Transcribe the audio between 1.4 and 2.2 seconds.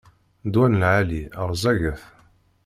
rẓaget.